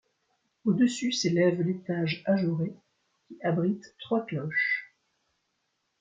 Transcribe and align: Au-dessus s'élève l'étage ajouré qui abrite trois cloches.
Au-dessus 0.65 1.11
s'élève 1.11 1.61
l'étage 1.61 2.23
ajouré 2.25 2.73
qui 3.27 3.37
abrite 3.43 3.95
trois 3.99 4.25
cloches. 4.25 4.95